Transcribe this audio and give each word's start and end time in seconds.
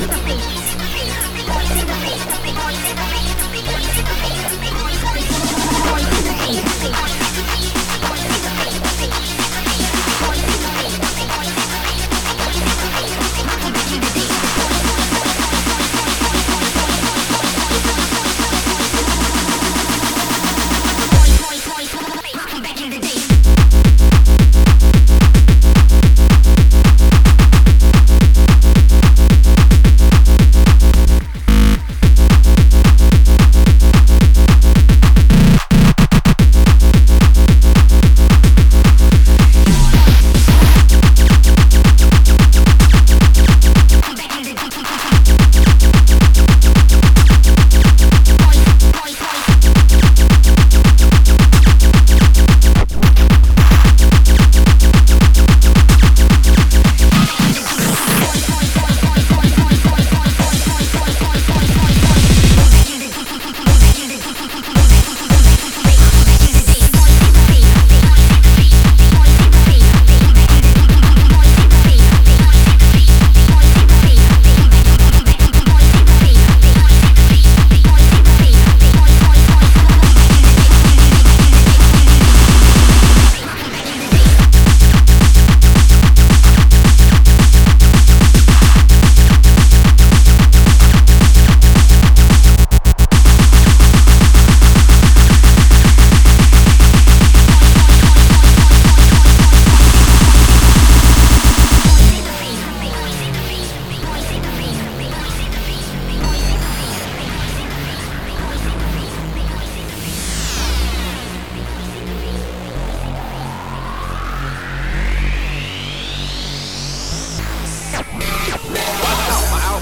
space. 0.00 0.63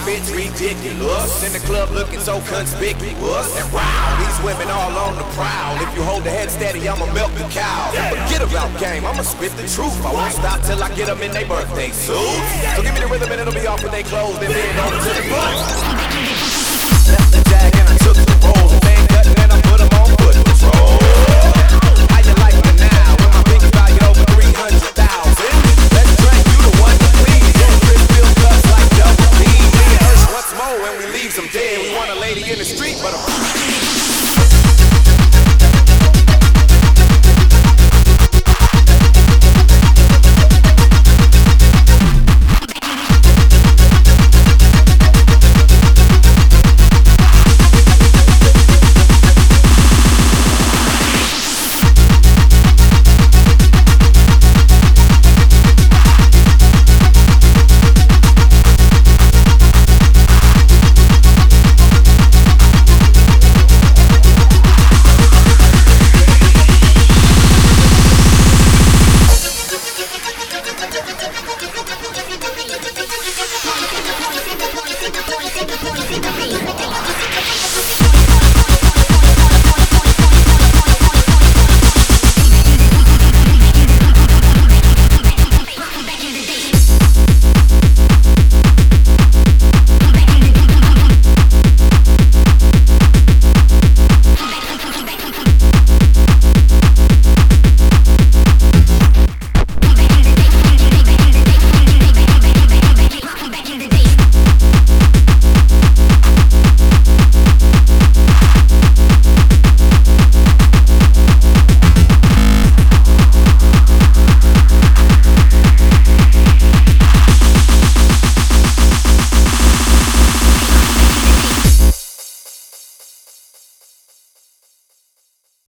outfit's 0.00 0.30
ridiculous. 0.30 1.44
In 1.44 1.52
the 1.52 1.58
club 1.66 1.90
looking 1.90 2.20
so 2.20 2.40
conspicuous. 2.42 3.48
And 3.56 3.72
wow, 3.72 4.16
these 4.18 4.44
women 4.44 4.68
all 4.70 4.96
on 4.96 5.16
the 5.16 5.24
prowl. 5.34 5.76
If 5.82 5.94
you 5.96 6.02
hold 6.02 6.24
the 6.24 6.30
head 6.30 6.50
steady, 6.50 6.88
I'ma 6.88 7.06
milk 7.12 7.32
the 7.34 7.48
cow. 7.50 7.90
Forget 7.90 8.42
about 8.42 8.78
game, 8.80 9.04
I'ma 9.04 9.22
spit 9.22 9.52
the 9.52 9.66
truth. 9.68 9.94
I 10.04 10.12
won't 10.12 10.32
stop 10.32 10.60
till 10.62 10.82
I 10.82 10.88
get 10.94 11.06
them 11.06 11.22
in 11.22 11.32
their 11.32 11.46
birthday 11.46 11.90
suits. 11.90 12.76
So 12.76 12.82
give 12.82 12.94
me 12.94 13.00
the 13.00 13.08
rhythm 13.08 13.30
and 13.30 13.40
it'll 13.40 13.54
be 13.54 13.66
off 13.66 13.82
with 13.82 13.92
their 13.92 14.04
clothes. 14.04 14.38
Then 14.38 14.52
being 14.52 14.78
on 14.78 14.92
to 14.92 15.10
the 15.14 15.28
bus. 15.28 15.89